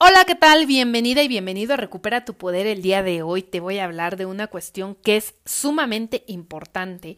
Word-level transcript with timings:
Hola, 0.00 0.24
¿qué 0.26 0.36
tal? 0.36 0.66
Bienvenida 0.66 1.24
y 1.24 1.28
bienvenido 1.28 1.74
a 1.74 1.76
Recupera 1.76 2.24
tu 2.24 2.34
Poder. 2.34 2.68
El 2.68 2.82
día 2.82 3.02
de 3.02 3.22
hoy 3.22 3.42
te 3.42 3.58
voy 3.58 3.78
a 3.78 3.84
hablar 3.84 4.16
de 4.16 4.26
una 4.26 4.46
cuestión 4.46 4.94
que 4.94 5.16
es 5.16 5.34
sumamente 5.44 6.22
importante 6.28 7.16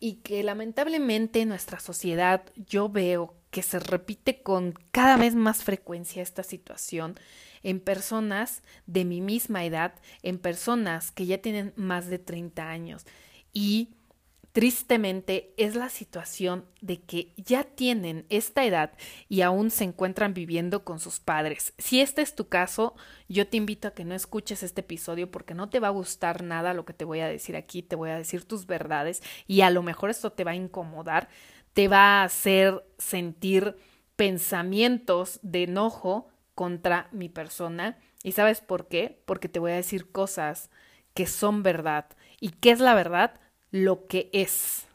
y 0.00 0.14
que 0.22 0.42
lamentablemente 0.42 1.42
en 1.42 1.50
nuestra 1.50 1.78
sociedad 1.78 2.42
yo 2.56 2.88
veo 2.88 3.34
que 3.50 3.60
se 3.60 3.78
repite 3.78 4.42
con 4.42 4.72
cada 4.92 5.18
vez 5.18 5.34
más 5.34 5.62
frecuencia 5.62 6.22
esta 6.22 6.42
situación 6.42 7.20
en 7.62 7.80
personas 7.80 8.62
de 8.86 9.04
mi 9.04 9.20
misma 9.20 9.66
edad, 9.66 9.92
en 10.22 10.38
personas 10.38 11.10
que 11.10 11.26
ya 11.26 11.36
tienen 11.36 11.74
más 11.76 12.06
de 12.06 12.18
30 12.18 12.66
años 12.66 13.04
y 13.52 13.90
Tristemente 14.52 15.54
es 15.56 15.76
la 15.76 15.88
situación 15.88 16.66
de 16.82 17.00
que 17.00 17.32
ya 17.38 17.64
tienen 17.64 18.26
esta 18.28 18.66
edad 18.66 18.92
y 19.30 19.40
aún 19.40 19.70
se 19.70 19.84
encuentran 19.84 20.34
viviendo 20.34 20.84
con 20.84 21.00
sus 21.00 21.20
padres. 21.20 21.72
Si 21.78 22.02
este 22.02 22.20
es 22.20 22.34
tu 22.34 22.48
caso, 22.48 22.94
yo 23.30 23.46
te 23.48 23.56
invito 23.56 23.88
a 23.88 23.94
que 23.94 24.04
no 24.04 24.14
escuches 24.14 24.62
este 24.62 24.82
episodio 24.82 25.30
porque 25.30 25.54
no 25.54 25.70
te 25.70 25.80
va 25.80 25.88
a 25.88 25.92
gustar 25.92 26.42
nada 26.42 26.74
lo 26.74 26.84
que 26.84 26.92
te 26.92 27.06
voy 27.06 27.20
a 27.20 27.28
decir 27.28 27.56
aquí, 27.56 27.82
te 27.82 27.96
voy 27.96 28.10
a 28.10 28.18
decir 28.18 28.44
tus 28.44 28.66
verdades 28.66 29.22
y 29.46 29.62
a 29.62 29.70
lo 29.70 29.82
mejor 29.82 30.10
esto 30.10 30.32
te 30.32 30.44
va 30.44 30.50
a 30.50 30.56
incomodar, 30.56 31.30
te 31.72 31.88
va 31.88 32.20
a 32.20 32.24
hacer 32.24 32.84
sentir 32.98 33.74
pensamientos 34.16 35.40
de 35.42 35.62
enojo 35.62 36.28
contra 36.54 37.08
mi 37.10 37.30
persona. 37.30 37.98
¿Y 38.22 38.32
sabes 38.32 38.60
por 38.60 38.88
qué? 38.88 39.22
Porque 39.24 39.48
te 39.48 39.60
voy 39.60 39.72
a 39.72 39.76
decir 39.76 40.12
cosas 40.12 40.68
que 41.14 41.26
son 41.26 41.62
verdad. 41.62 42.04
¿Y 42.38 42.50
qué 42.50 42.70
es 42.70 42.80
la 42.80 42.94
verdad? 42.94 43.40
Lo 43.72 44.06
que 44.06 44.30
es, 44.32 44.86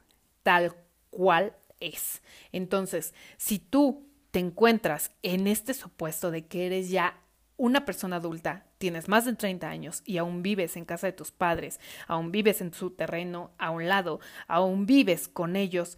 tal 0.43 0.73
cual 1.09 1.53
es. 1.81 2.21
Entonces, 2.53 3.13
si 3.35 3.59
tú 3.59 4.07
te 4.31 4.39
encuentras 4.39 5.11
en 5.23 5.47
este 5.47 5.73
supuesto 5.73 6.31
de 6.31 6.45
que 6.45 6.67
eres 6.67 6.89
ya 6.89 7.19
una 7.57 7.85
persona 7.85 8.17
adulta, 8.17 8.67
tienes 8.77 9.09
más 9.09 9.25
de 9.25 9.33
30 9.33 9.67
años 9.67 10.03
y 10.05 10.17
aún 10.17 10.43
vives 10.43 10.77
en 10.77 10.85
casa 10.85 11.07
de 11.07 11.13
tus 11.13 11.31
padres, 11.31 11.79
aún 12.07 12.31
vives 12.31 12.61
en 12.61 12.71
su 12.71 12.91
terreno 12.91 13.51
a 13.57 13.71
un 13.71 13.87
lado, 13.87 14.19
aún 14.47 14.85
vives 14.85 15.27
con 15.27 15.55
ellos, 15.55 15.97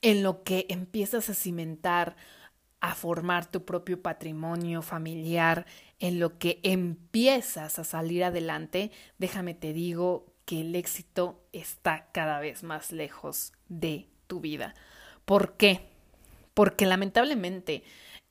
en 0.00 0.24
lo 0.24 0.42
que 0.42 0.66
empiezas 0.68 1.30
a 1.30 1.34
cimentar, 1.34 2.16
a 2.80 2.96
formar 2.96 3.48
tu 3.48 3.64
propio 3.64 4.02
patrimonio 4.02 4.82
familiar, 4.82 5.64
en 6.00 6.18
lo 6.18 6.38
que 6.38 6.58
empiezas 6.64 7.78
a 7.78 7.84
salir 7.84 8.24
adelante, 8.24 8.90
déjame 9.18 9.54
te 9.54 9.72
digo 9.72 10.31
que 10.44 10.60
el 10.62 10.74
éxito 10.74 11.40
está 11.52 12.08
cada 12.12 12.40
vez 12.40 12.62
más 12.62 12.92
lejos 12.92 13.52
de 13.68 14.08
tu 14.26 14.40
vida. 14.40 14.74
¿Por 15.24 15.56
qué? 15.56 15.88
Porque 16.54 16.86
lamentablemente 16.86 17.84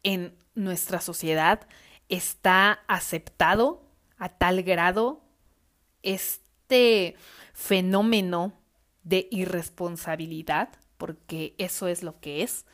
en 0.03 0.35
nuestra 0.55 1.01
sociedad 1.01 1.67
está 2.09 2.83
aceptado 2.87 3.81
a 4.17 4.29
tal 4.29 4.63
grado 4.63 5.21
este 6.03 7.15
fenómeno 7.53 8.53
de 9.03 9.27
irresponsabilidad, 9.31 10.69
porque 10.97 11.55
eso 11.57 11.87
es 11.87 12.03
lo 12.03 12.19
que 12.19 12.43
es, 12.43 12.65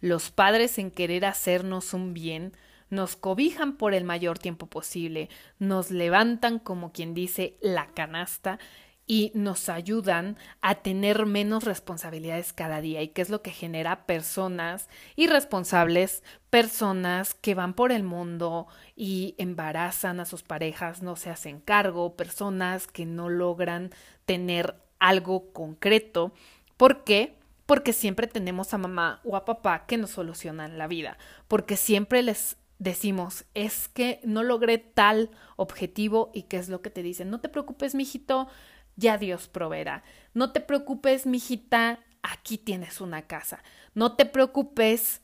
los 0.00 0.30
padres 0.30 0.78
en 0.78 0.90
querer 0.90 1.24
hacernos 1.24 1.94
un 1.94 2.14
bien, 2.14 2.52
nos 2.90 3.16
cobijan 3.16 3.76
por 3.76 3.94
el 3.94 4.04
mayor 4.04 4.38
tiempo 4.38 4.66
posible, 4.66 5.28
nos 5.58 5.90
levantan 5.90 6.58
como 6.58 6.92
quien 6.92 7.14
dice 7.14 7.56
la 7.60 7.88
canasta 7.88 8.58
y 9.06 9.30
nos 9.34 9.68
ayudan 9.68 10.36
a 10.60 10.76
tener 10.76 11.26
menos 11.26 11.64
responsabilidades 11.64 12.52
cada 12.52 12.80
día 12.80 13.02
y 13.02 13.08
que 13.08 13.22
es 13.22 13.30
lo 13.30 13.40
que 13.40 13.52
genera 13.52 14.04
personas 14.04 14.88
irresponsables, 15.14 16.24
personas 16.50 17.34
que 17.34 17.54
van 17.54 17.74
por 17.74 17.92
el 17.92 18.02
mundo 18.02 18.66
y 18.96 19.36
embarazan 19.38 20.18
a 20.18 20.24
sus 20.24 20.42
parejas, 20.42 21.02
no 21.02 21.14
se 21.14 21.30
hacen 21.30 21.60
cargo, 21.60 22.16
personas 22.16 22.88
que 22.88 23.06
no 23.06 23.28
logran 23.28 23.90
tener 24.24 24.74
algo 24.98 25.52
concreto. 25.52 26.32
¿Por 26.76 27.04
qué? 27.04 27.36
Porque 27.64 27.92
siempre 27.92 28.26
tenemos 28.26 28.74
a 28.74 28.78
mamá 28.78 29.20
o 29.24 29.36
a 29.36 29.44
papá 29.44 29.86
que 29.86 29.98
nos 29.98 30.10
solucionan 30.10 30.78
la 30.78 30.88
vida, 30.88 31.16
porque 31.46 31.76
siempre 31.76 32.22
les 32.22 32.56
decimos, 32.78 33.44
es 33.54 33.88
que 33.88 34.20
no 34.24 34.42
logré 34.42 34.78
tal 34.78 35.30
objetivo 35.56 36.30
y 36.34 36.42
qué 36.42 36.58
es 36.58 36.68
lo 36.68 36.82
que 36.82 36.90
te 36.90 37.02
dicen, 37.02 37.30
no 37.30 37.40
te 37.40 37.48
preocupes, 37.48 37.94
mijito, 37.94 38.48
ya 38.96 39.18
Dios 39.18 39.48
proveerá. 39.48 40.02
No 40.34 40.52
te 40.52 40.60
preocupes, 40.60 41.26
mijita, 41.26 42.00
aquí 42.22 42.58
tienes 42.58 43.00
una 43.00 43.22
casa. 43.22 43.62
No 43.94 44.16
te 44.16 44.26
preocupes, 44.26 45.22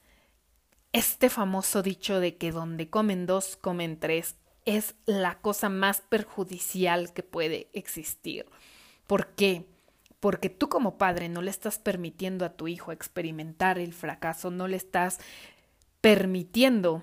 este 0.92 1.30
famoso 1.30 1.82
dicho 1.82 2.20
de 2.20 2.36
que 2.36 2.52
donde 2.52 2.90
comen 2.90 3.26
dos, 3.26 3.56
comen 3.56 3.98
tres, 3.98 4.36
es 4.64 4.94
la 5.06 5.38
cosa 5.40 5.68
más 5.68 6.02
perjudicial 6.02 7.12
que 7.12 7.22
puede 7.22 7.68
existir. 7.72 8.46
¿Por 9.06 9.28
qué? 9.34 9.66
Porque 10.20 10.50
tú 10.50 10.68
como 10.68 10.98
padre 10.98 11.28
no 11.28 11.42
le 11.42 11.50
estás 11.50 11.78
permitiendo 11.78 12.44
a 12.44 12.50
tu 12.56 12.68
hijo 12.68 12.92
experimentar 12.92 13.78
el 13.78 13.92
fracaso, 13.92 14.50
no 14.50 14.68
le 14.68 14.76
estás 14.76 15.18
permitiendo 16.00 17.02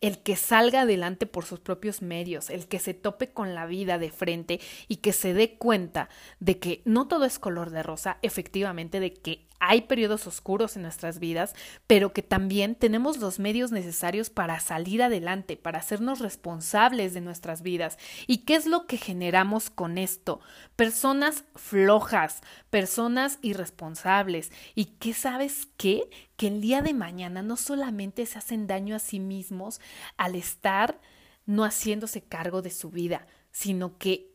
el 0.00 0.18
que 0.22 0.36
salga 0.36 0.82
adelante 0.82 1.26
por 1.26 1.44
sus 1.44 1.60
propios 1.60 2.02
medios, 2.02 2.50
el 2.50 2.66
que 2.68 2.78
se 2.78 2.94
tope 2.94 3.32
con 3.32 3.54
la 3.54 3.66
vida 3.66 3.98
de 3.98 4.10
frente 4.10 4.60
y 4.88 4.96
que 4.96 5.12
se 5.12 5.34
dé 5.34 5.56
cuenta 5.56 6.08
de 6.38 6.58
que 6.58 6.82
no 6.84 7.06
todo 7.06 7.24
es 7.24 7.38
color 7.38 7.70
de 7.70 7.82
rosa, 7.82 8.18
efectivamente, 8.22 9.00
de 9.00 9.12
que 9.12 9.49
hay 9.60 9.82
periodos 9.82 10.26
oscuros 10.26 10.74
en 10.74 10.82
nuestras 10.82 11.18
vidas, 11.18 11.54
pero 11.86 12.12
que 12.12 12.22
también 12.22 12.74
tenemos 12.74 13.18
los 13.18 13.38
medios 13.38 13.70
necesarios 13.72 14.30
para 14.30 14.58
salir 14.58 15.02
adelante, 15.02 15.56
para 15.56 15.78
hacernos 15.78 16.18
responsables 16.20 17.12
de 17.12 17.20
nuestras 17.20 17.60
vidas. 17.62 17.98
¿Y 18.26 18.38
qué 18.38 18.56
es 18.56 18.66
lo 18.66 18.86
que 18.86 18.96
generamos 18.96 19.68
con 19.68 19.98
esto? 19.98 20.40
Personas 20.76 21.44
flojas, 21.54 22.40
personas 22.70 23.38
irresponsables. 23.42 24.50
¿Y 24.74 24.86
qué 24.98 25.12
sabes 25.12 25.68
qué? 25.76 26.08
Que 26.36 26.48
el 26.48 26.62
día 26.62 26.80
de 26.80 26.94
mañana 26.94 27.42
no 27.42 27.56
solamente 27.56 28.24
se 28.24 28.38
hacen 28.38 28.66
daño 28.66 28.96
a 28.96 28.98
sí 28.98 29.20
mismos 29.20 29.80
al 30.16 30.36
estar 30.36 30.98
no 31.44 31.64
haciéndose 31.64 32.22
cargo 32.22 32.62
de 32.62 32.70
su 32.70 32.90
vida, 32.90 33.26
sino 33.50 33.98
que 33.98 34.29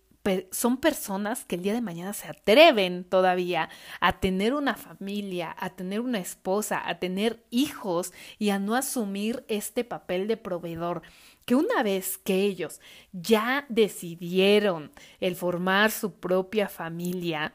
son 0.51 0.77
personas 0.77 1.45
que 1.45 1.55
el 1.55 1.61
día 1.61 1.73
de 1.73 1.81
mañana 1.81 2.13
se 2.13 2.27
atreven 2.27 3.03
todavía 3.03 3.69
a 3.99 4.19
tener 4.19 4.53
una 4.53 4.75
familia, 4.75 5.55
a 5.57 5.69
tener 5.69 6.01
una 6.01 6.19
esposa, 6.19 6.81
a 6.87 6.99
tener 6.99 7.45
hijos 7.49 8.11
y 8.39 8.49
a 8.49 8.59
no 8.59 8.75
asumir 8.75 9.45
este 9.47 9.83
papel 9.83 10.27
de 10.27 10.37
proveedor. 10.37 11.03
Que 11.45 11.55
una 11.55 11.83
vez 11.83 12.17
que 12.17 12.41
ellos 12.41 12.81
ya 13.11 13.65
decidieron 13.69 14.91
el 15.19 15.35
formar 15.35 15.91
su 15.91 16.19
propia 16.19 16.69
familia, 16.69 17.53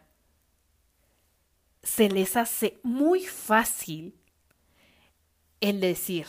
se 1.83 2.09
les 2.09 2.37
hace 2.37 2.79
muy 2.83 3.25
fácil 3.25 4.15
el 5.61 5.81
decir, 5.81 6.27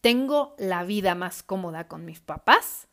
tengo 0.00 0.54
la 0.58 0.84
vida 0.84 1.14
más 1.14 1.42
cómoda 1.42 1.88
con 1.88 2.04
mis 2.04 2.20
papás 2.20 2.89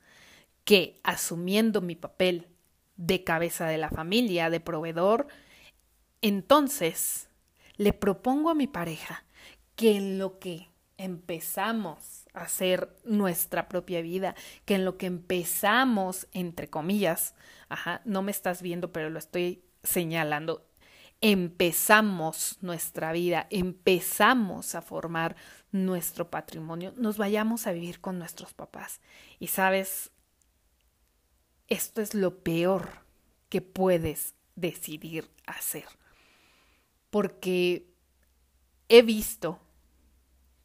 que 0.67 0.99
asumiendo 1.03 1.79
mi 1.79 1.95
papel 1.95 2.49
de 2.97 3.23
cabeza 3.23 3.67
de 3.67 3.77
la 3.77 3.89
familia, 3.89 4.49
de 4.49 4.59
proveedor, 4.59 5.29
entonces 6.21 7.29
le 7.77 7.93
propongo 7.93 8.49
a 8.49 8.53
mi 8.53 8.67
pareja 8.67 9.23
que 9.77 9.95
en 9.95 10.19
lo 10.19 10.39
que 10.39 10.67
empezamos 10.97 12.27
a 12.33 12.41
hacer 12.41 12.93
nuestra 13.05 13.69
propia 13.69 14.01
vida, 14.01 14.35
que 14.65 14.75
en 14.75 14.83
lo 14.83 14.97
que 14.97 15.05
empezamos, 15.05 16.27
entre 16.33 16.69
comillas, 16.69 17.33
ajá, 17.69 18.01
no 18.03 18.21
me 18.21 18.31
estás 18.31 18.61
viendo, 18.61 18.91
pero 18.91 19.09
lo 19.09 19.19
estoy 19.19 19.63
señalando, 19.83 20.67
empezamos 21.21 22.57
nuestra 22.59 23.13
vida, 23.13 23.47
empezamos 23.51 24.75
a 24.75 24.81
formar 24.81 25.37
nuestro 25.71 26.29
patrimonio, 26.29 26.93
nos 26.97 27.17
vayamos 27.17 27.67
a 27.67 27.71
vivir 27.71 28.01
con 28.01 28.19
nuestros 28.19 28.53
papás. 28.53 28.99
Y 29.39 29.47
sabes, 29.47 30.11
esto 31.67 32.01
es 32.01 32.13
lo 32.13 32.39
peor 32.39 33.05
que 33.49 33.61
puedes 33.61 34.35
decidir 34.55 35.29
hacer. 35.45 35.85
Porque 37.09 37.87
he 38.89 39.01
visto 39.01 39.59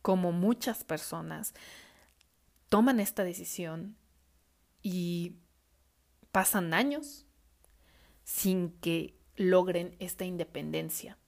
como 0.01 0.33
muchas 0.33 0.85
personas 0.85 1.55
toman 2.69 3.01
esta 3.01 3.25
decisión 3.25 3.97
y 4.83 5.37
pasan 6.33 6.75
años 6.75 7.27
sin 8.25 8.71
que 8.81 9.15
logren 9.37 9.95
esta 9.99 10.25
independencia, 10.25 11.19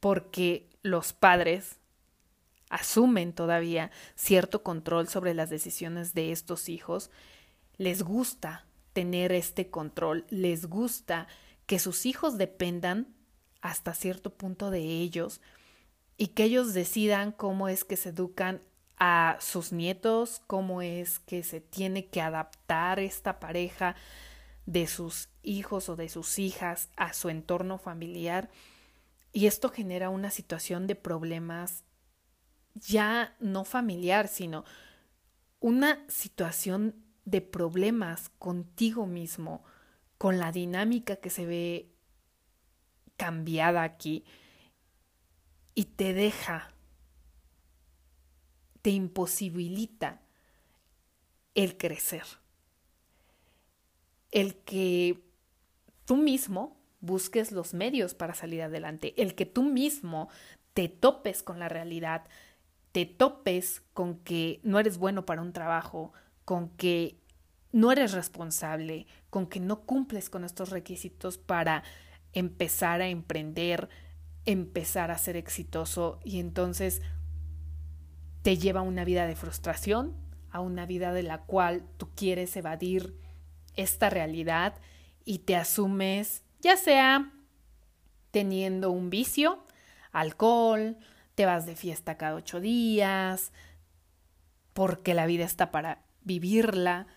porque 0.00 0.68
los 0.82 1.12
padres 1.12 1.78
asumen 2.70 3.32
todavía 3.32 3.90
cierto 4.14 4.62
control 4.62 5.08
sobre 5.08 5.34
las 5.34 5.50
decisiones 5.50 6.14
de 6.14 6.32
estos 6.32 6.68
hijos, 6.68 7.10
les 7.76 8.02
gusta 8.02 8.67
tener 8.98 9.30
este 9.30 9.70
control, 9.70 10.26
les 10.28 10.66
gusta 10.66 11.28
que 11.66 11.78
sus 11.78 12.04
hijos 12.04 12.36
dependan 12.36 13.14
hasta 13.60 13.94
cierto 13.94 14.34
punto 14.36 14.72
de 14.72 14.80
ellos 14.80 15.40
y 16.16 16.28
que 16.28 16.42
ellos 16.42 16.74
decidan 16.74 17.30
cómo 17.30 17.68
es 17.68 17.84
que 17.84 17.96
se 17.96 18.08
educan 18.08 18.60
a 18.98 19.36
sus 19.38 19.70
nietos, 19.72 20.42
cómo 20.48 20.82
es 20.82 21.20
que 21.20 21.44
se 21.44 21.60
tiene 21.60 22.06
que 22.06 22.20
adaptar 22.20 22.98
esta 22.98 23.38
pareja 23.38 23.94
de 24.66 24.88
sus 24.88 25.28
hijos 25.44 25.88
o 25.88 25.94
de 25.94 26.08
sus 26.08 26.40
hijas 26.40 26.88
a 26.96 27.12
su 27.12 27.28
entorno 27.28 27.78
familiar. 27.78 28.50
Y 29.32 29.46
esto 29.46 29.68
genera 29.68 30.10
una 30.10 30.32
situación 30.32 30.88
de 30.88 30.96
problemas 30.96 31.84
ya 32.74 33.36
no 33.38 33.64
familiar, 33.64 34.26
sino 34.26 34.64
una 35.60 36.04
situación 36.08 37.04
de 37.30 37.40
problemas 37.40 38.30
contigo 38.38 39.06
mismo, 39.06 39.62
con 40.16 40.38
la 40.38 40.50
dinámica 40.50 41.16
que 41.16 41.30
se 41.30 41.46
ve 41.46 41.90
cambiada 43.16 43.82
aquí 43.82 44.24
y 45.74 45.84
te 45.84 46.14
deja, 46.14 46.72
te 48.82 48.90
imposibilita 48.90 50.20
el 51.54 51.76
crecer, 51.76 52.24
el 54.30 54.56
que 54.56 55.22
tú 56.04 56.16
mismo 56.16 56.76
busques 57.00 57.52
los 57.52 57.74
medios 57.74 58.14
para 58.14 58.34
salir 58.34 58.62
adelante, 58.62 59.14
el 59.20 59.34
que 59.34 59.46
tú 59.46 59.62
mismo 59.62 60.28
te 60.74 60.88
topes 60.88 61.42
con 61.42 61.58
la 61.58 61.68
realidad, 61.68 62.24
te 62.92 63.06
topes 63.06 63.82
con 63.92 64.18
que 64.20 64.60
no 64.62 64.78
eres 64.78 64.98
bueno 64.98 65.26
para 65.26 65.42
un 65.42 65.52
trabajo, 65.52 66.12
con 66.48 66.70
que 66.70 67.20
no 67.72 67.92
eres 67.92 68.12
responsable, 68.12 69.06
con 69.28 69.48
que 69.48 69.60
no 69.60 69.82
cumples 69.82 70.30
con 70.30 70.44
estos 70.44 70.70
requisitos 70.70 71.36
para 71.36 71.82
empezar 72.32 73.02
a 73.02 73.08
emprender, 73.08 73.90
empezar 74.46 75.10
a 75.10 75.18
ser 75.18 75.36
exitoso 75.36 76.20
y 76.24 76.40
entonces 76.40 77.02
te 78.40 78.56
lleva 78.56 78.80
a 78.80 78.82
una 78.82 79.04
vida 79.04 79.26
de 79.26 79.36
frustración, 79.36 80.16
a 80.50 80.60
una 80.60 80.86
vida 80.86 81.12
de 81.12 81.22
la 81.22 81.42
cual 81.42 81.84
tú 81.98 82.08
quieres 82.14 82.56
evadir 82.56 83.20
esta 83.76 84.08
realidad 84.08 84.74
y 85.26 85.40
te 85.40 85.54
asumes 85.54 86.44
ya 86.62 86.78
sea 86.78 87.30
teniendo 88.30 88.90
un 88.90 89.10
vicio, 89.10 89.66
alcohol, 90.12 90.96
te 91.34 91.44
vas 91.44 91.66
de 91.66 91.76
fiesta 91.76 92.16
cada 92.16 92.36
ocho 92.36 92.58
días, 92.58 93.52
porque 94.72 95.12
la 95.12 95.26
vida 95.26 95.44
está 95.44 95.70
para 95.70 96.07
vivirla, 96.28 97.08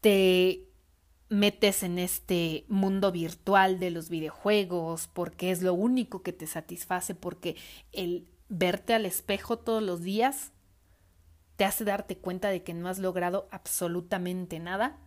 te 0.00 0.68
metes 1.28 1.82
en 1.82 1.98
este 1.98 2.64
mundo 2.68 3.12
virtual 3.12 3.78
de 3.78 3.90
los 3.90 4.08
videojuegos 4.08 5.08
porque 5.12 5.50
es 5.50 5.62
lo 5.62 5.74
único 5.74 6.22
que 6.22 6.32
te 6.32 6.46
satisface, 6.46 7.14
porque 7.14 7.56
el 7.92 8.26
verte 8.48 8.94
al 8.94 9.06
espejo 9.06 9.58
todos 9.58 9.82
los 9.82 10.02
días 10.02 10.52
te 11.56 11.64
hace 11.64 11.84
darte 11.84 12.16
cuenta 12.16 12.48
de 12.48 12.62
que 12.62 12.72
no 12.72 12.88
has 12.88 12.98
logrado 12.98 13.48
absolutamente 13.50 14.58
nada, 14.58 14.98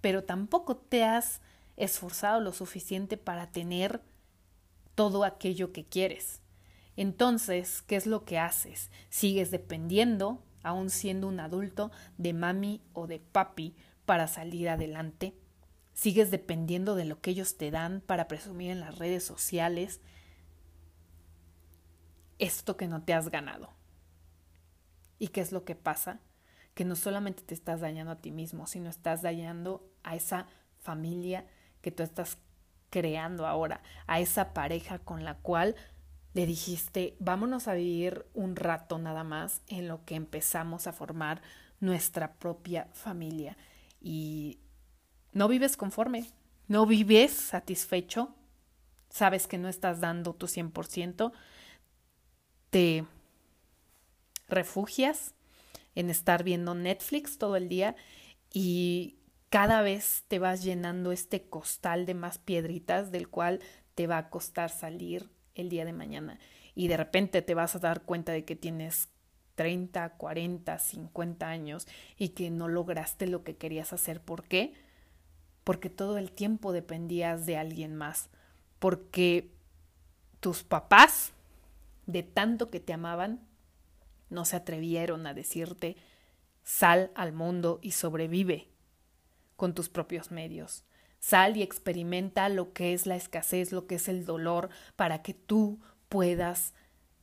pero 0.00 0.22
tampoco 0.22 0.76
te 0.76 1.02
has 1.02 1.40
esforzado 1.76 2.40
lo 2.40 2.52
suficiente 2.52 3.16
para 3.16 3.50
tener 3.50 4.02
todo 4.94 5.24
aquello 5.24 5.72
que 5.72 5.84
quieres. 5.84 6.40
Entonces, 6.96 7.82
¿qué 7.82 7.96
es 7.96 8.06
lo 8.06 8.24
que 8.24 8.38
haces? 8.38 8.90
Sigues 9.08 9.50
dependiendo, 9.50 10.42
aún 10.62 10.90
siendo 10.90 11.28
un 11.28 11.40
adulto, 11.40 11.90
de 12.16 12.32
mami 12.32 12.80
o 12.92 13.06
de 13.06 13.20
papi 13.20 13.76
para 14.04 14.26
salir 14.26 14.68
adelante. 14.68 15.34
Sigues 15.94 16.30
dependiendo 16.30 16.94
de 16.94 17.04
lo 17.04 17.20
que 17.20 17.30
ellos 17.30 17.56
te 17.56 17.70
dan 17.70 18.00
para 18.00 18.28
presumir 18.28 18.70
en 18.70 18.80
las 18.80 18.98
redes 18.98 19.24
sociales 19.24 20.00
esto 22.38 22.76
que 22.76 22.86
no 22.86 23.02
te 23.02 23.14
has 23.14 23.30
ganado. 23.30 23.70
¿Y 25.18 25.28
qué 25.28 25.40
es 25.40 25.52
lo 25.52 25.64
que 25.64 25.74
pasa? 25.74 26.20
Que 26.74 26.84
no 26.84 26.94
solamente 26.94 27.42
te 27.42 27.54
estás 27.54 27.80
dañando 27.80 28.12
a 28.12 28.20
ti 28.20 28.30
mismo, 28.30 28.66
sino 28.66 28.88
estás 28.88 29.22
dañando 29.22 29.90
a 30.04 30.14
esa 30.14 30.46
familia 30.78 31.46
que 31.82 31.90
tú 31.90 32.02
estás 32.02 32.38
creando 32.90 33.46
ahora, 33.46 33.82
a 34.06 34.20
esa 34.20 34.54
pareja 34.54 34.98
con 35.00 35.24
la 35.24 35.34
cual 35.38 35.74
le 36.34 36.46
dijiste, 36.46 37.16
vámonos 37.18 37.68
a 37.68 37.74
vivir 37.74 38.26
un 38.34 38.56
rato 38.56 38.98
nada 38.98 39.24
más 39.24 39.62
en 39.68 39.88
lo 39.88 40.04
que 40.04 40.14
empezamos 40.14 40.86
a 40.86 40.92
formar 40.92 41.42
nuestra 41.80 42.34
propia 42.34 42.88
familia. 42.92 43.56
Y 44.00 44.58
no 45.32 45.48
vives 45.48 45.76
conforme, 45.76 46.30
no 46.66 46.86
vives 46.86 47.32
satisfecho, 47.32 48.34
sabes 49.10 49.46
que 49.46 49.58
no 49.58 49.68
estás 49.68 50.00
dando 50.00 50.34
tu 50.34 50.46
100%, 50.46 51.32
te 52.70 53.04
refugias 54.48 55.34
en 55.94 56.10
estar 56.10 56.44
viendo 56.44 56.74
Netflix 56.74 57.38
todo 57.38 57.56
el 57.56 57.68
día 57.68 57.96
y 58.52 59.16
cada 59.50 59.80
vez 59.82 60.24
te 60.28 60.38
vas 60.38 60.62
llenando 60.62 61.10
este 61.10 61.48
costal 61.48 62.06
de 62.06 62.14
más 62.14 62.38
piedritas 62.38 63.10
del 63.10 63.28
cual 63.28 63.60
te 63.94 64.06
va 64.06 64.18
a 64.18 64.30
costar 64.30 64.70
salir 64.70 65.30
el 65.58 65.68
día 65.68 65.84
de 65.84 65.92
mañana. 65.92 66.38
Y 66.74 66.88
de 66.88 66.96
repente 66.96 67.42
te 67.42 67.54
vas 67.54 67.76
a 67.76 67.80
dar 67.80 68.02
cuenta 68.02 68.32
de 68.32 68.44
que 68.44 68.56
tienes 68.56 69.10
30, 69.56 70.10
40, 70.10 70.78
50 70.78 71.48
años 71.48 71.86
y 72.16 72.30
que 72.30 72.50
no 72.50 72.68
lograste 72.68 73.26
lo 73.26 73.42
que 73.42 73.56
querías 73.56 73.92
hacer. 73.92 74.22
¿Por 74.22 74.44
qué? 74.44 74.72
Porque 75.64 75.90
todo 75.90 76.16
el 76.16 76.30
tiempo 76.30 76.72
dependías 76.72 77.44
de 77.44 77.56
alguien 77.56 77.96
más. 77.96 78.30
Porque 78.78 79.50
tus 80.40 80.62
papás, 80.62 81.32
de 82.06 82.22
tanto 82.22 82.70
que 82.70 82.80
te 82.80 82.92
amaban, 82.92 83.40
no 84.30 84.44
se 84.44 84.56
atrevieron 84.56 85.26
a 85.26 85.34
decirte 85.34 85.96
sal 86.62 87.10
al 87.14 87.32
mundo 87.32 87.80
y 87.82 87.92
sobrevive 87.92 88.68
con 89.56 89.74
tus 89.74 89.88
propios 89.88 90.30
medios. 90.30 90.84
Sal 91.18 91.56
y 91.56 91.62
experimenta 91.62 92.48
lo 92.48 92.72
que 92.72 92.94
es 92.94 93.06
la 93.06 93.16
escasez, 93.16 93.72
lo 93.72 93.86
que 93.86 93.96
es 93.96 94.08
el 94.08 94.24
dolor, 94.24 94.70
para 94.96 95.22
que 95.22 95.34
tú 95.34 95.80
puedas 96.08 96.74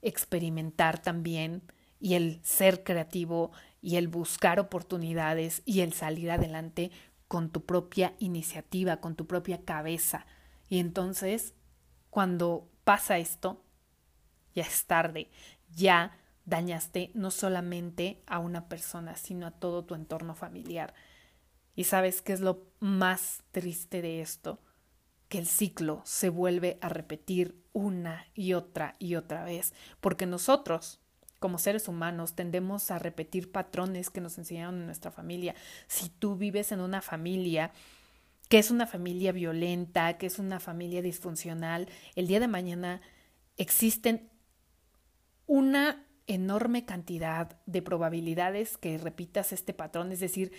experimentar 0.02 1.02
también 1.02 1.64
y 2.00 2.14
el 2.16 2.40
ser 2.44 2.84
creativo 2.84 3.52
y 3.82 3.96
el 3.96 4.08
buscar 4.08 4.60
oportunidades 4.60 5.62
y 5.66 5.82
el 5.82 5.94
salir 5.94 6.32
adelante 6.32 6.92
con 7.28 7.50
tu 7.50 7.66
propia 7.66 8.14
iniciativa, 8.20 8.98
con 8.98 9.16
tu 9.16 9.26
propia 9.26 9.64
cabeza. 9.64 10.26
Y 10.70 10.80
entonces, 10.80 11.54
cuando 12.10 12.70
pasa 12.84 13.18
esto, 13.18 13.64
ya 14.54 14.64
es 14.64 14.86
tarde, 14.86 15.30
ya 15.74 16.18
dañaste 16.46 17.12
no 17.14 17.32
solamente 17.32 18.22
a 18.28 18.40
una 18.40 18.70
persona, 18.70 19.16
sino 19.16 19.48
a 19.48 19.52
todo 19.52 19.84
tu 19.84 19.96
entorno 19.96 20.36
familiar. 20.36 20.94
Y 21.76 21.86
sabes 21.86 22.22
qué 22.22 22.34
es 22.34 22.40
lo 22.40 22.64
más 22.80 23.44
triste 23.52 24.02
de 24.02 24.22
esto? 24.22 24.60
Que 25.28 25.38
el 25.38 25.48
ciclo 25.48 26.02
se 26.06 26.30
vuelve 26.30 26.78
a 26.82 26.90
repetir 26.90 27.62
una 27.74 28.26
y 28.34 28.54
otra 28.54 28.96
y 29.00 29.16
otra 29.16 29.44
vez, 29.44 29.74
porque 30.00 30.26
nosotros, 30.26 31.02
como 31.40 31.58
seres 31.58 31.88
humanos, 31.88 32.36
tendemos 32.36 32.90
a 32.92 33.00
repetir 33.00 33.52
patrones 33.52 34.10
que 34.10 34.22
nos 34.22 34.38
enseñaron 34.38 34.76
en 34.76 34.86
nuestra 34.86 35.12
familia. 35.12 35.56
Si 35.88 36.10
tú 36.10 36.38
vives 36.38 36.72
en 36.72 36.80
una 36.80 37.02
familia 37.02 37.72
que 38.48 38.60
es 38.60 38.72
una 38.72 38.88
familia 38.88 39.32
violenta, 39.32 40.18
que 40.18 40.28
es 40.28 40.40
una 40.40 40.60
familia 40.60 41.02
disfuncional, 41.02 41.90
el 42.16 42.28
día 42.28 42.40
de 42.40 42.48
mañana 42.48 43.02
existen 43.58 44.30
una 45.48 46.06
enorme 46.28 46.86
cantidad 46.86 47.58
de 47.66 47.82
probabilidades 47.82 48.78
que 48.78 48.98
repitas 48.98 49.52
este 49.52 49.74
patrón, 49.74 50.12
es 50.12 50.20
decir, 50.20 50.52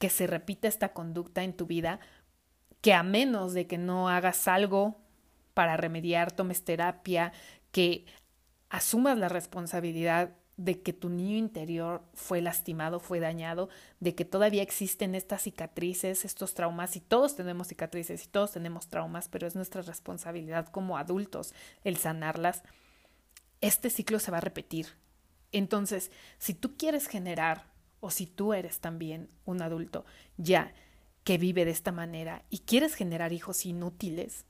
que 0.00 0.08
se 0.08 0.26
repita 0.26 0.66
esta 0.66 0.94
conducta 0.94 1.44
en 1.44 1.52
tu 1.52 1.66
vida, 1.66 2.00
que 2.80 2.94
a 2.94 3.02
menos 3.02 3.52
de 3.52 3.66
que 3.66 3.76
no 3.76 4.08
hagas 4.08 4.48
algo 4.48 4.96
para 5.52 5.76
remediar, 5.76 6.32
tomes 6.32 6.64
terapia, 6.64 7.32
que 7.70 8.06
asumas 8.70 9.18
la 9.18 9.28
responsabilidad 9.28 10.34
de 10.56 10.80
que 10.80 10.94
tu 10.94 11.10
niño 11.10 11.36
interior 11.36 12.02
fue 12.14 12.40
lastimado, 12.40 12.98
fue 12.98 13.20
dañado, 13.20 13.68
de 14.00 14.14
que 14.14 14.24
todavía 14.24 14.62
existen 14.62 15.14
estas 15.14 15.42
cicatrices, 15.42 16.24
estos 16.24 16.54
traumas, 16.54 16.96
y 16.96 17.00
todos 17.00 17.36
tenemos 17.36 17.68
cicatrices 17.68 18.24
y 18.24 18.28
todos 18.28 18.52
tenemos 18.52 18.88
traumas, 18.88 19.28
pero 19.28 19.46
es 19.46 19.54
nuestra 19.54 19.82
responsabilidad 19.82 20.68
como 20.68 20.96
adultos 20.96 21.54
el 21.84 21.98
sanarlas, 21.98 22.62
este 23.60 23.90
ciclo 23.90 24.18
se 24.18 24.30
va 24.30 24.38
a 24.38 24.40
repetir. 24.40 24.86
Entonces, 25.52 26.10
si 26.38 26.54
tú 26.54 26.78
quieres 26.78 27.06
generar 27.06 27.69
o 28.00 28.10
si 28.10 28.26
tú 28.26 28.52
eres 28.54 28.80
también 28.80 29.28
un 29.44 29.62
adulto 29.62 30.04
ya 30.36 30.72
que 31.24 31.38
vive 31.38 31.64
de 31.64 31.70
esta 31.70 31.92
manera 31.92 32.44
y 32.50 32.60
quieres 32.60 32.94
generar 32.94 33.32
hijos 33.32 33.66
inútiles 33.66 34.46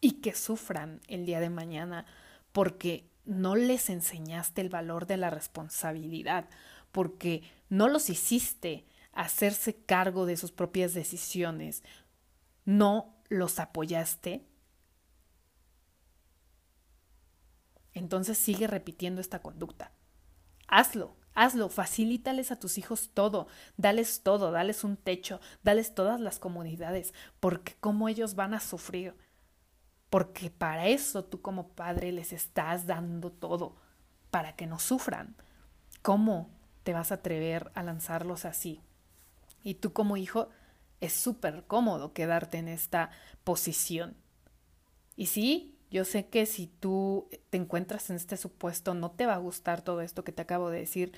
y 0.00 0.20
que 0.20 0.34
sufran 0.34 1.00
el 1.06 1.26
día 1.26 1.40
de 1.40 1.50
mañana 1.50 2.06
porque 2.52 3.10
no 3.24 3.54
les 3.54 3.88
enseñaste 3.88 4.60
el 4.60 4.68
valor 4.68 5.06
de 5.06 5.16
la 5.16 5.30
responsabilidad, 5.30 6.48
porque 6.90 7.42
no 7.68 7.88
los 7.88 8.10
hiciste 8.10 8.84
hacerse 9.12 9.76
cargo 9.76 10.26
de 10.26 10.36
sus 10.36 10.50
propias 10.50 10.94
decisiones, 10.94 11.84
no 12.64 13.14
los 13.28 13.58
apoyaste, 13.58 14.46
entonces 17.94 18.38
sigue 18.38 18.66
repitiendo 18.66 19.20
esta 19.20 19.40
conducta. 19.40 19.92
Hazlo, 20.66 21.16
hazlo, 21.34 21.68
facilítales 21.68 22.50
a 22.50 22.58
tus 22.58 22.78
hijos 22.78 23.10
todo, 23.14 23.46
dales 23.76 24.22
todo, 24.22 24.50
dales 24.50 24.84
un 24.84 24.96
techo, 24.96 25.40
dales 25.62 25.94
todas 25.94 26.20
las 26.20 26.38
comodidades, 26.38 27.14
porque 27.40 27.76
cómo 27.80 28.08
ellos 28.08 28.34
van 28.34 28.54
a 28.54 28.60
sufrir, 28.60 29.14
porque 30.10 30.50
para 30.50 30.88
eso 30.88 31.24
tú 31.24 31.40
como 31.40 31.68
padre 31.68 32.12
les 32.12 32.32
estás 32.32 32.86
dando 32.86 33.30
todo, 33.30 33.76
para 34.30 34.56
que 34.56 34.66
no 34.66 34.78
sufran. 34.78 35.36
¿Cómo 36.02 36.50
te 36.82 36.92
vas 36.92 37.12
a 37.12 37.16
atrever 37.16 37.70
a 37.74 37.82
lanzarlos 37.82 38.44
así? 38.44 38.80
Y 39.62 39.74
tú 39.74 39.92
como 39.92 40.16
hijo 40.16 40.48
es 41.00 41.12
súper 41.12 41.64
cómodo 41.66 42.12
quedarte 42.12 42.58
en 42.58 42.68
esta 42.68 43.10
posición. 43.44 44.16
Y 45.16 45.26
sí, 45.26 45.78
yo 45.92 46.06
sé 46.06 46.26
que 46.26 46.46
si 46.46 46.66
tú 46.66 47.28
te 47.50 47.58
encuentras 47.58 48.08
en 48.08 48.16
este 48.16 48.38
supuesto 48.38 48.94
no 48.94 49.10
te 49.10 49.26
va 49.26 49.34
a 49.34 49.38
gustar 49.38 49.82
todo 49.82 50.00
esto 50.00 50.24
que 50.24 50.32
te 50.32 50.40
acabo 50.40 50.70
de 50.70 50.80
decir, 50.80 51.12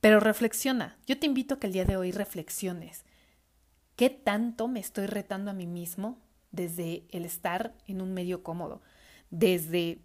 pero 0.00 0.20
reflexiona. 0.20 0.98
Yo 1.06 1.18
te 1.18 1.26
invito 1.26 1.54
a 1.54 1.60
que 1.60 1.66
el 1.66 1.74
día 1.74 1.84
de 1.84 1.98
hoy 1.98 2.10
reflexiones. 2.10 3.04
¿Qué 3.96 4.08
tanto 4.08 4.68
me 4.68 4.80
estoy 4.80 5.04
retando 5.04 5.50
a 5.50 5.54
mí 5.54 5.66
mismo 5.66 6.18
desde 6.50 7.04
el 7.10 7.26
estar 7.26 7.74
en 7.86 8.00
un 8.00 8.14
medio 8.14 8.42
cómodo? 8.42 8.80
Desde 9.28 10.00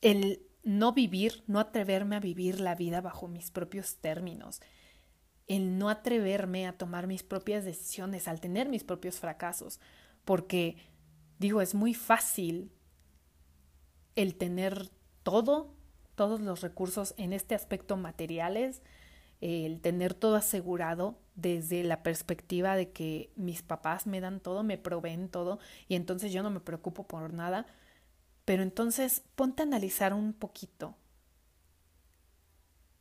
el 0.00 0.42
no 0.64 0.92
vivir, 0.92 1.44
no 1.46 1.60
atreverme 1.60 2.16
a 2.16 2.20
vivir 2.20 2.58
la 2.58 2.74
vida 2.74 3.00
bajo 3.00 3.28
mis 3.28 3.52
propios 3.52 3.98
términos, 3.98 4.60
el 5.46 5.78
no 5.78 5.88
atreverme 5.88 6.66
a 6.66 6.76
tomar 6.76 7.06
mis 7.06 7.22
propias 7.22 7.64
decisiones, 7.64 8.26
al 8.26 8.40
tener 8.40 8.68
mis 8.68 8.82
propios 8.82 9.20
fracasos, 9.20 9.78
porque 10.24 10.76
digo, 11.38 11.60
es 11.60 11.74
muy 11.74 11.94
fácil 11.94 12.70
el 14.16 14.34
tener 14.36 14.90
todo, 15.22 15.74
todos 16.14 16.40
los 16.40 16.60
recursos 16.60 17.14
en 17.16 17.32
este 17.32 17.54
aspecto 17.54 17.96
materiales, 17.96 18.82
el 19.40 19.80
tener 19.80 20.14
todo 20.14 20.36
asegurado 20.36 21.18
desde 21.34 21.82
la 21.82 22.02
perspectiva 22.02 22.76
de 22.76 22.92
que 22.92 23.30
mis 23.36 23.62
papás 23.62 24.06
me 24.06 24.20
dan 24.20 24.40
todo, 24.40 24.62
me 24.62 24.78
proveen 24.78 25.28
todo 25.28 25.58
y 25.88 25.96
entonces 25.96 26.32
yo 26.32 26.42
no 26.42 26.50
me 26.50 26.60
preocupo 26.60 27.06
por 27.06 27.32
nada. 27.32 27.66
Pero 28.44 28.62
entonces 28.62 29.22
ponte 29.34 29.62
a 29.62 29.66
analizar 29.66 30.14
un 30.14 30.32
poquito 30.32 30.96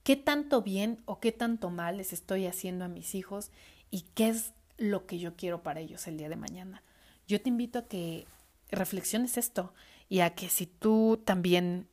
qué 0.04 0.16
tanto 0.16 0.62
bien 0.62 1.02
o 1.06 1.20
qué 1.20 1.32
tanto 1.32 1.70
mal 1.70 1.98
les 1.98 2.14
estoy 2.14 2.46
haciendo 2.46 2.86
a 2.86 2.90
mis 2.90 3.16
hijos 3.16 3.52
y 3.90 4.02
qué 4.14 4.30
es 4.30 4.54
lo 4.78 5.06
que 5.06 5.20
yo 5.20 5.36
quiero 5.36 5.64
para 5.64 5.80
ellos 5.80 6.08
el 6.08 6.18
día 6.18 6.30
de 6.30 6.36
mañana. 6.36 6.84
Yo 7.28 7.42
te 7.42 7.50
invito 7.50 7.80
a 7.80 7.88
que 7.88 8.28
reflexiones 8.70 9.38
esto 9.38 9.74
y 10.10 10.20
a 10.20 10.32
que 10.32 10.50
si 10.50 10.66
tú 10.66 11.22
también 11.24 11.88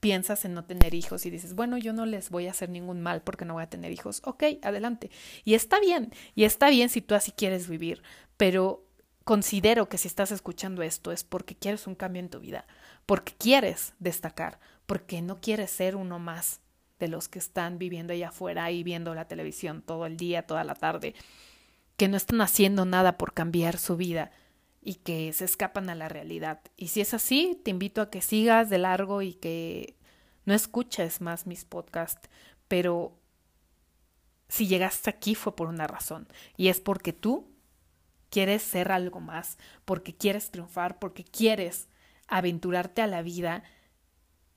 piensas 0.00 0.44
en 0.44 0.54
no 0.54 0.64
tener 0.64 0.94
hijos 0.94 1.26
y 1.26 1.30
dices, 1.30 1.54
bueno, 1.54 1.78
yo 1.78 1.92
no 1.92 2.06
les 2.06 2.30
voy 2.30 2.46
a 2.46 2.50
hacer 2.50 2.68
ningún 2.68 3.00
mal 3.00 3.22
porque 3.22 3.44
no 3.44 3.54
voy 3.54 3.62
a 3.62 3.70
tener 3.70 3.92
hijos, 3.92 4.22
ok, 4.24 4.44
adelante. 4.62 5.10
Y 5.44 5.54
está 5.54 5.80
bien, 5.80 6.12
y 6.34 6.44
está 6.44 6.70
bien 6.70 6.88
si 6.88 7.00
tú 7.00 7.14
así 7.14 7.32
quieres 7.32 7.68
vivir, 7.68 8.02
pero 8.36 8.84
considero 9.24 9.88
que 9.88 9.98
si 9.98 10.06
estás 10.06 10.30
escuchando 10.30 10.82
esto 10.82 11.10
es 11.10 11.24
porque 11.24 11.56
quieres 11.56 11.86
un 11.86 11.94
cambio 11.94 12.20
en 12.20 12.30
tu 12.30 12.38
vida, 12.38 12.66
porque 13.06 13.32
quieres 13.36 13.94
destacar, 13.98 14.60
porque 14.86 15.22
no 15.22 15.40
quieres 15.40 15.70
ser 15.70 15.96
uno 15.96 16.18
más 16.18 16.60
de 17.00 17.08
los 17.08 17.28
que 17.28 17.38
están 17.38 17.78
viviendo 17.78 18.12
allá 18.12 18.28
afuera 18.28 18.70
y 18.70 18.82
viendo 18.82 19.14
la 19.14 19.26
televisión 19.26 19.82
todo 19.82 20.06
el 20.06 20.16
día, 20.16 20.46
toda 20.46 20.64
la 20.64 20.74
tarde, 20.74 21.14
que 21.96 22.08
no 22.08 22.16
están 22.16 22.40
haciendo 22.40 22.84
nada 22.84 23.18
por 23.18 23.32
cambiar 23.32 23.78
su 23.78 23.96
vida 23.96 24.30
y 24.86 24.94
que 24.94 25.32
se 25.32 25.44
escapan 25.44 25.90
a 25.90 25.96
la 25.96 26.08
realidad. 26.08 26.60
Y 26.76 26.88
si 26.88 27.00
es 27.00 27.12
así, 27.12 27.60
te 27.64 27.72
invito 27.72 28.00
a 28.00 28.08
que 28.08 28.22
sigas 28.22 28.70
de 28.70 28.78
largo 28.78 29.20
y 29.20 29.34
que 29.34 29.96
no 30.44 30.54
escuches 30.54 31.20
más 31.20 31.44
mis 31.44 31.64
podcasts, 31.64 32.30
pero 32.68 33.18
si 34.48 34.68
llegaste 34.68 35.10
aquí 35.10 35.34
fue 35.34 35.56
por 35.56 35.66
una 35.66 35.88
razón 35.88 36.28
y 36.56 36.68
es 36.68 36.80
porque 36.80 37.12
tú 37.12 37.52
quieres 38.30 38.62
ser 38.62 38.92
algo 38.92 39.18
más, 39.18 39.58
porque 39.84 40.14
quieres 40.14 40.52
triunfar, 40.52 41.00
porque 41.00 41.24
quieres 41.24 41.88
aventurarte 42.28 43.02
a 43.02 43.08
la 43.08 43.22
vida 43.22 43.64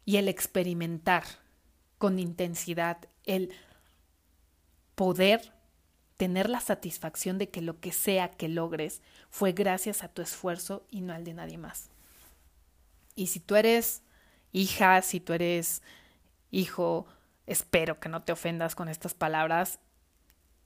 y 0.05 0.17
el 0.17 0.27
experimentar 0.27 1.23
con 1.97 2.19
intensidad, 2.19 2.99
el 3.25 3.51
poder 4.93 5.53
tener 6.19 6.49
la 6.49 6.59
satisfacción 6.59 7.37
de 7.37 7.49
que 7.49 7.61
lo 7.61 7.79
que 7.79 7.93
sea 7.93 8.29
que 8.29 8.49
logres 8.49 9.01
fue 9.29 9.53
gracias 9.53 10.03
a 10.03 10.09
tu 10.09 10.21
esfuerzo 10.21 10.85
y 10.91 10.99
no 10.99 11.13
al 11.13 11.23
de 11.23 11.33
nadie 11.33 11.57
más. 11.57 11.91
Y 13.15 13.27
si 13.27 13.39
tú 13.39 13.55
eres 13.55 14.03
hija, 14.51 15.01
si 15.01 15.21
tú 15.21 15.31
eres 15.31 15.81
hijo, 16.51 17.07
espero 17.47 18.01
que 18.01 18.09
no 18.09 18.21
te 18.23 18.33
ofendas 18.33 18.75
con 18.75 18.89
estas 18.89 19.13
palabras 19.13 19.79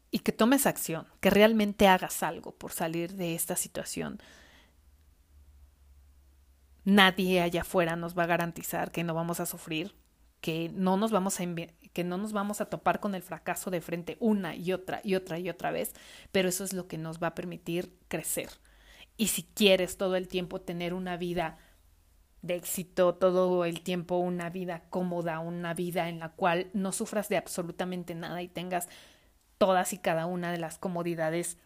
y 0.10 0.20
que 0.20 0.32
tomes 0.32 0.66
acción, 0.66 1.06
que 1.20 1.30
realmente 1.30 1.88
hagas 1.88 2.24
algo 2.24 2.56
por 2.56 2.72
salir 2.72 3.14
de 3.14 3.36
esta 3.36 3.56
situación. 3.56 4.20
Nadie 6.84 7.42
allá 7.42 7.62
afuera 7.62 7.96
nos 7.96 8.18
va 8.18 8.24
a 8.24 8.28
garantizar 8.28 8.92
que 8.92 9.04
no 9.04 9.14
vamos 9.14 9.40
a 9.40 9.46
sufrir, 9.46 9.94
que 10.44 10.70
no 10.76 10.98
nos 10.98 11.14
vamos 11.14 11.40
a 11.40 11.46
que 11.94 12.04
no 12.04 12.18
nos 12.18 12.34
vamos 12.34 12.60
a 12.60 12.66
topar 12.66 13.00
con 13.00 13.16
el 13.16 13.24
fracaso 13.24 13.72
de 13.72 13.80
frente 13.80 14.18
una 14.20 14.58
y 14.58 14.74
otra 14.74 15.00
y 15.02 15.16
otra 15.16 15.40
y 15.40 15.50
otra 15.50 15.72
vez, 15.72 15.94
pero 16.34 16.50
eso 16.50 16.66
es 16.66 16.74
lo 16.74 16.90
que 16.90 16.98
nos 16.98 17.24
va 17.24 17.28
a 17.28 17.34
permitir 17.34 17.98
crecer. 18.10 18.50
Y 19.16 19.28
si 19.28 19.44
quieres 19.44 19.96
todo 19.96 20.18
el 20.18 20.28
tiempo 20.28 20.60
tener 20.60 20.94
una 20.94 21.16
vida 21.16 21.60
de 22.42 22.56
éxito, 22.56 23.16
todo 23.16 23.64
el 23.64 23.84
tiempo 23.84 24.18
una 24.18 24.50
vida 24.50 24.84
cómoda, 24.90 25.40
una 25.40 25.74
vida 25.74 26.10
en 26.10 26.20
la 26.20 26.34
cual 26.34 26.70
no 26.74 26.92
sufras 26.92 27.30
de 27.30 27.38
absolutamente 27.38 28.14
nada 28.14 28.42
y 28.42 28.50
tengas 28.50 28.90
todas 29.58 29.94
y 29.94 29.98
cada 29.98 30.26
una 30.26 30.52
de 30.52 30.58
las 30.58 30.78
comodidades 30.78 31.58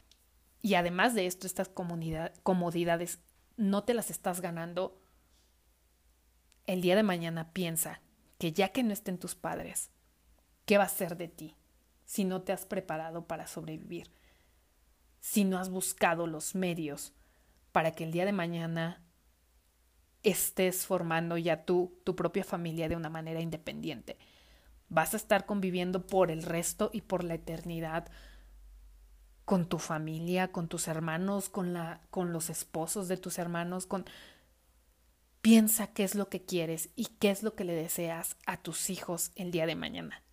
y 0.62 0.76
además 0.76 1.16
de 1.16 1.26
esto, 1.26 1.48
estas 1.48 1.72
comodidades 2.44 3.22
no 3.56 3.86
te 3.86 3.96
las 3.96 4.12
estás 4.12 4.40
ganando, 4.40 5.02
el 6.68 6.82
día 6.82 6.96
de 6.96 7.02
mañana 7.02 7.54
piensa 7.54 8.02
que 8.38 8.54
ya 8.54 8.70
que 8.70 8.84
no 8.84 8.94
estén 8.94 9.18
tus 9.18 9.36
padres, 9.36 9.90
¿qué 10.66 10.78
va 10.78 10.86
a 10.86 10.90
ser 10.90 11.18
de 11.18 11.28
ti 11.28 11.56
si 12.06 12.24
no 12.26 12.42
te 12.42 12.54
has 12.54 12.66
preparado 12.66 13.26
para 13.26 13.48
sobrevivir? 13.48 14.12
Si 15.20 15.44
no 15.44 15.58
has 15.58 15.70
buscado 15.70 16.28
los 16.28 16.56
medios 16.56 17.14
para 17.72 17.92
que 17.92 18.04
el 18.04 18.12
día 18.12 18.26
de 18.26 18.34
mañana 18.34 19.04
estés 20.24 20.86
formando 20.86 21.38
ya 21.38 21.64
tú 21.64 22.00
tu 22.04 22.16
propia 22.16 22.44
familia 22.44 22.90
de 22.90 22.96
una 22.96 23.10
manera 23.10 23.40
independiente. 23.40 24.18
Vas 24.90 25.14
a 25.14 25.18
estar 25.18 25.46
conviviendo 25.46 26.08
por 26.08 26.32
el 26.32 26.44
resto 26.44 26.90
y 26.94 27.02
por 27.02 27.24
la 27.24 27.36
eternidad 27.36 28.10
con 29.46 29.68
tu 29.68 29.80
familia, 29.80 30.52
con 30.52 30.68
tus 30.68 30.88
hermanos, 30.88 31.50
con 31.50 31.74
la 31.74 32.02
con 32.10 32.34
los 32.34 32.50
esposos 32.50 33.08
de 33.08 33.18
tus 33.18 33.38
hermanos, 33.40 33.86
con 33.86 34.06
Piensa 35.42 35.88
qué 35.88 36.04
es 36.04 36.16
lo 36.16 36.30
que 36.30 36.44
quieres 36.44 36.90
y 36.96 37.06
qué 37.06 37.32
es 37.32 37.44
lo 37.44 37.56
que 37.56 37.64
le 37.64 37.74
deseas 37.74 38.38
a 38.46 38.58
tus 38.58 38.90
hijos 38.90 39.32
el 39.36 39.52
día 39.52 39.66
de 39.66 39.76
mañana. 39.76 40.24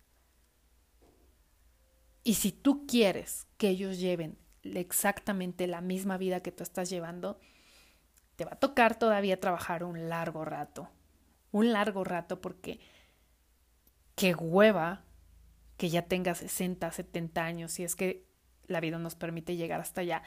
Y 2.23 2.35
si 2.35 2.51
tú 2.51 2.85
quieres 2.87 3.47
que 3.57 3.69
ellos 3.69 3.99
lleven 3.99 4.37
exactamente 4.63 5.67
la 5.67 5.81
misma 5.81 6.17
vida 6.17 6.41
que 6.41 6.51
tú 6.51 6.63
estás 6.63 6.89
llevando, 6.89 7.39
te 8.35 8.45
va 8.45 8.51
a 8.53 8.59
tocar 8.59 8.97
todavía 8.97 9.39
trabajar 9.39 9.83
un 9.83 10.09
largo 10.09 10.43
rato. 10.43 10.89
Un 11.51 11.71
largo 11.71 12.03
rato 12.03 12.41
porque 12.41 12.79
qué 14.15 14.33
hueva 14.33 15.05
que 15.77 15.89
ya 15.89 16.03
tengas 16.03 16.39
60, 16.39 16.91
70 16.91 17.45
años, 17.45 17.71
si 17.73 17.83
es 17.83 17.95
que 17.95 18.25
la 18.67 18.79
vida 18.79 18.97
nos 18.97 19.15
permite 19.15 19.55
llegar 19.55 19.79
hasta 19.79 20.01
allá 20.01 20.23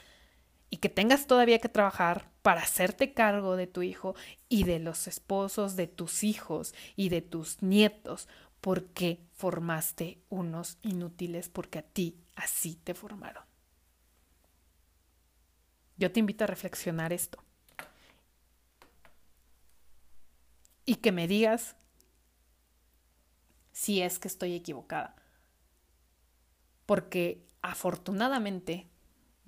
y 0.70 0.78
que 0.78 0.88
tengas 0.88 1.26
todavía 1.26 1.58
que 1.58 1.68
trabajar 1.68 2.30
para 2.48 2.62
hacerte 2.62 3.12
cargo 3.12 3.56
de 3.56 3.66
tu 3.66 3.82
hijo 3.82 4.14
y 4.48 4.64
de 4.64 4.78
los 4.78 5.06
esposos 5.06 5.76
de 5.76 5.86
tus 5.86 6.24
hijos 6.24 6.74
y 6.96 7.10
de 7.10 7.20
tus 7.20 7.62
nietos, 7.62 8.26
porque 8.62 9.20
formaste 9.34 10.22
unos 10.30 10.78
inútiles 10.80 11.50
porque 11.50 11.80
a 11.80 11.82
ti 11.82 12.16
así 12.36 12.76
te 12.76 12.94
formaron. 12.94 13.44
Yo 15.98 16.10
te 16.10 16.20
invito 16.20 16.44
a 16.44 16.46
reflexionar 16.46 17.12
esto 17.12 17.38
y 20.86 20.94
que 20.94 21.12
me 21.12 21.28
digas 21.28 21.76
si 23.72 24.00
es 24.00 24.18
que 24.18 24.28
estoy 24.28 24.54
equivocada. 24.54 25.16
Porque 26.86 27.46
afortunadamente 27.60 28.88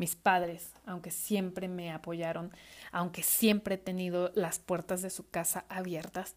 mis 0.00 0.16
padres, 0.16 0.72
aunque 0.86 1.10
siempre 1.10 1.68
me 1.68 1.92
apoyaron, 1.92 2.52
aunque 2.90 3.22
siempre 3.22 3.74
he 3.74 3.78
tenido 3.78 4.32
las 4.34 4.58
puertas 4.58 5.02
de 5.02 5.10
su 5.10 5.28
casa 5.28 5.66
abiertas, 5.68 6.36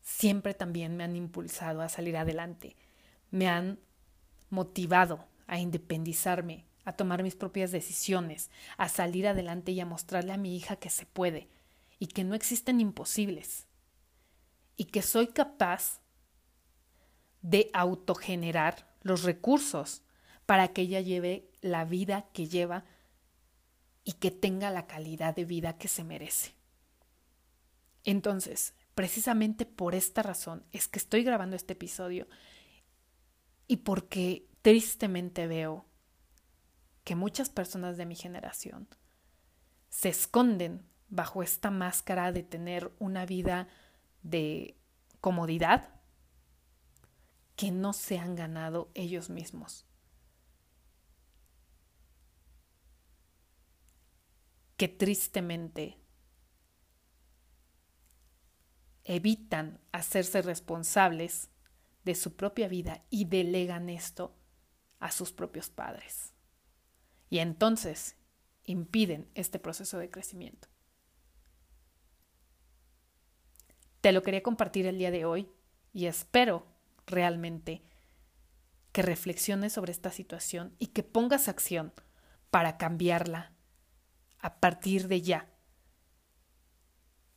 siempre 0.00 0.54
también 0.54 0.96
me 0.96 1.04
han 1.04 1.14
impulsado 1.14 1.82
a 1.82 1.90
salir 1.90 2.16
adelante, 2.16 2.74
me 3.30 3.48
han 3.48 3.78
motivado 4.48 5.26
a 5.46 5.58
independizarme, 5.58 6.64
a 6.86 6.92
tomar 6.92 7.22
mis 7.22 7.36
propias 7.36 7.70
decisiones, 7.70 8.50
a 8.78 8.88
salir 8.88 9.28
adelante 9.28 9.72
y 9.72 9.80
a 9.80 9.86
mostrarle 9.86 10.32
a 10.32 10.38
mi 10.38 10.56
hija 10.56 10.76
que 10.76 10.88
se 10.88 11.04
puede 11.04 11.50
y 11.98 12.06
que 12.06 12.24
no 12.24 12.34
existen 12.34 12.80
imposibles 12.80 13.66
y 14.78 14.86
que 14.86 15.02
soy 15.02 15.26
capaz 15.26 16.00
de 17.42 17.68
autogenerar 17.74 18.90
los 19.02 19.22
recursos 19.22 20.00
para 20.46 20.68
que 20.68 20.82
ella 20.82 21.00
lleve 21.00 21.50
la 21.60 21.84
vida 21.84 22.28
que 22.32 22.48
lleva 22.48 22.84
y 24.04 24.12
que 24.14 24.30
tenga 24.30 24.70
la 24.70 24.86
calidad 24.86 25.34
de 25.34 25.44
vida 25.44 25.78
que 25.78 25.88
se 25.88 26.04
merece. 26.04 26.54
Entonces, 28.04 28.74
precisamente 28.94 29.64
por 29.64 29.94
esta 29.94 30.22
razón 30.22 30.64
es 30.72 30.88
que 30.88 30.98
estoy 30.98 31.24
grabando 31.24 31.56
este 31.56 31.72
episodio 31.72 32.28
y 33.66 33.78
porque 33.78 34.46
tristemente 34.62 35.46
veo 35.46 35.86
que 37.02 37.16
muchas 37.16 37.48
personas 37.48 37.96
de 37.96 38.06
mi 38.06 38.14
generación 38.14 38.88
se 39.88 40.10
esconden 40.10 40.86
bajo 41.08 41.42
esta 41.42 41.70
máscara 41.70 42.32
de 42.32 42.42
tener 42.42 42.92
una 42.98 43.26
vida 43.26 43.68
de 44.22 44.76
comodidad 45.20 45.88
que 47.56 47.70
no 47.70 47.92
se 47.92 48.18
han 48.18 48.34
ganado 48.34 48.90
ellos 48.94 49.30
mismos. 49.30 49.86
Que 54.76 54.88
tristemente 54.88 55.98
evitan 59.04 59.80
hacerse 59.92 60.42
responsables 60.42 61.50
de 62.04 62.14
su 62.14 62.36
propia 62.36 62.68
vida 62.68 63.04
y 63.10 63.26
delegan 63.26 63.88
esto 63.88 64.34
a 64.98 65.10
sus 65.10 65.32
propios 65.32 65.70
padres. 65.70 66.32
Y 67.30 67.38
entonces 67.38 68.16
impiden 68.64 69.30
este 69.34 69.58
proceso 69.58 69.98
de 69.98 70.10
crecimiento. 70.10 70.68
Te 74.00 74.12
lo 74.12 74.22
quería 74.22 74.42
compartir 74.42 74.86
el 74.86 74.98
día 74.98 75.10
de 75.10 75.24
hoy 75.24 75.50
y 75.92 76.06
espero 76.06 76.66
realmente 77.06 77.82
que 78.92 79.02
reflexiones 79.02 79.72
sobre 79.72 79.92
esta 79.92 80.10
situación 80.10 80.76
y 80.78 80.88
que 80.88 81.02
pongas 81.02 81.48
acción 81.48 81.92
para 82.50 82.76
cambiarla 82.76 83.53
a 84.44 84.60
partir 84.60 85.08
de 85.08 85.22
ya. 85.22 85.48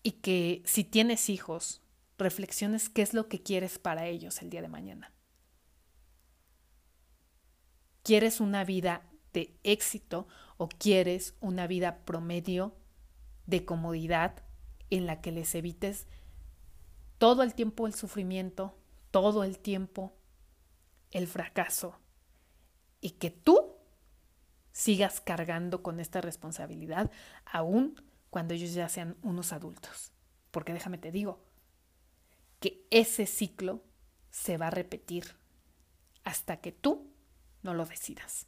Y 0.03 0.11
que 0.11 0.61
si 0.65 0.83
tienes 0.83 1.29
hijos, 1.29 1.81
reflexiones 2.17 2.89
qué 2.89 3.01
es 3.01 3.13
lo 3.13 3.29
que 3.29 3.41
quieres 3.41 3.79
para 3.79 4.07
ellos 4.07 4.41
el 4.41 4.49
día 4.49 4.61
de 4.61 4.67
mañana. 4.67 5.13
¿Quieres 8.03 8.41
una 8.41 8.65
vida 8.65 9.09
de 9.31 9.57
éxito 9.63 10.27
o 10.57 10.67
quieres 10.67 11.33
una 11.39 11.65
vida 11.65 12.03
promedio 12.03 12.75
de 13.45 13.63
comodidad 13.63 14.43
en 14.89 15.05
la 15.05 15.21
que 15.21 15.31
les 15.31 15.55
evites 15.55 16.07
todo 17.19 17.41
el 17.41 17.53
tiempo 17.53 17.87
el 17.87 17.93
sufrimiento, 17.93 18.77
todo 19.11 19.45
el 19.45 19.59
tiempo 19.59 20.13
el 21.11 21.27
fracaso 21.27 22.01
y 22.99 23.11
que 23.11 23.31
tú 23.31 23.76
sigas 24.77 25.21
cargando 25.21 25.81
con 25.81 25.99
esta 25.99 26.21
responsabilidad 26.21 27.09
aún 27.45 27.99
cuando 28.29 28.53
ellos 28.53 28.75
ya 28.75 28.87
sean 28.87 29.17
unos 29.23 29.51
adultos. 29.51 30.11
Porque 30.51 30.71
déjame 30.71 30.99
te 30.99 31.11
digo 31.11 31.43
que 32.59 32.85
ese 32.91 33.25
ciclo 33.25 33.83
se 34.29 34.57
va 34.57 34.67
a 34.67 34.69
repetir 34.69 35.35
hasta 36.23 36.57
que 36.57 36.71
tú 36.71 37.11
no 37.63 37.73
lo 37.73 37.87
decidas. 37.87 38.45